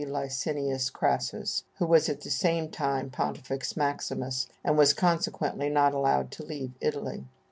[0.03, 6.31] Licinius Crassus, who was at the same time pontifex maximus, and was consequently not allowed
[6.31, 7.27] to leave Italy.